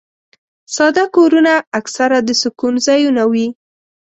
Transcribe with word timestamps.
ساده 0.75 1.03
کورونه 1.15 1.53
اکثره 1.79 2.17
د 2.27 2.29
سکون 2.41 2.73
ځایونه 2.87 3.23
وي. 3.31 3.47